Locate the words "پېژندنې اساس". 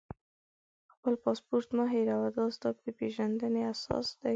2.97-4.07